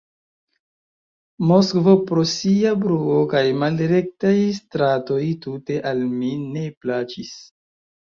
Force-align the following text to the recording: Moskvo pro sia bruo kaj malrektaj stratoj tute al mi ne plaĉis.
Moskvo 1.51 1.93
pro 2.07 2.23
sia 2.31 2.73
bruo 2.87 3.19
kaj 3.35 3.45
malrektaj 3.67 4.35
stratoj 4.63 5.23
tute 5.47 5.81
al 5.95 6.05
mi 6.19 6.37
ne 6.51 6.69
plaĉis. 6.85 7.41